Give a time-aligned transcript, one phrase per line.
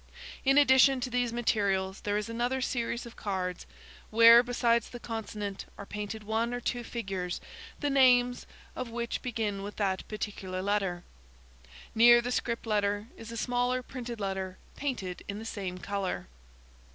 [0.43, 3.67] In addition to these materials there is another series of cards,
[4.09, 7.39] where, besides the consonant, are painted one or two figures
[7.81, 11.03] the names of which begin with that particular letter.
[11.93, 16.25] Near the script letter, is a smaller printed letter painted in the same colour.